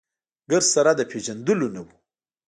ګرد 0.51 0.67
سره 0.75 0.91
د 0.95 1.01
پېژندلو 1.11 1.67
نه 1.75 1.81
و. 1.85 1.87